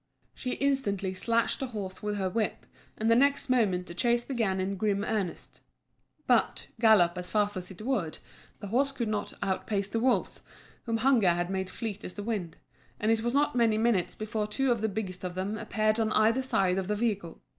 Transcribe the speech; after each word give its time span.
She 0.33 0.53
instantly 0.53 1.13
slashed 1.13 1.59
the 1.59 1.67
horse 1.67 2.01
with 2.01 2.15
her 2.17 2.27
whip, 2.27 2.65
and 2.97 3.07
the 3.07 3.13
next 3.15 3.51
moment 3.51 3.85
the 3.85 3.93
chase 3.93 4.25
began 4.25 4.59
in 4.59 4.75
grim 4.75 5.03
earnest. 5.03 5.61
But, 6.25 6.69
gallop 6.79 7.19
as 7.19 7.29
fast 7.29 7.55
as 7.55 7.69
it 7.69 7.83
would, 7.83 8.17
the 8.61 8.69
horse 8.69 8.91
could 8.91 9.09
not 9.09 9.33
outpace 9.43 9.89
the 9.89 9.99
wolves, 9.99 10.41
whom 10.85 10.97
hunger 10.97 11.29
had 11.29 11.51
made 11.51 11.69
fleet 11.69 12.03
as 12.03 12.15
the 12.15 12.23
wind, 12.23 12.57
and 12.99 13.11
it 13.11 13.21
was 13.21 13.35
not 13.35 13.55
many 13.55 13.77
minutes 13.77 14.15
before 14.15 14.47
two 14.47 14.71
of 14.71 14.81
the 14.81 14.89
biggest 14.89 15.23
of 15.23 15.35
them 15.35 15.55
appeared 15.55 15.99
on 15.99 16.11
either 16.13 16.41
side 16.41 16.79
of 16.79 16.87
the 16.87 16.95
vehicle. 16.95 17.39